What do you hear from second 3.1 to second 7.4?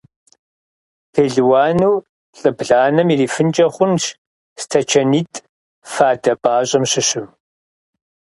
ирифынкӀэ хъунщ стачанитӀ фадэ пӀащӀэм щыщу.